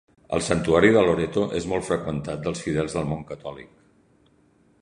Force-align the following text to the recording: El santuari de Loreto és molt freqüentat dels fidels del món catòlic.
El 0.35 0.41
santuari 0.45 0.89
de 0.95 1.03
Loreto 1.07 1.43
és 1.59 1.69
molt 1.73 1.87
freqüentat 1.91 2.41
dels 2.47 2.65
fidels 2.69 2.99
del 2.99 3.09
món 3.13 3.25
catòlic. 3.33 3.73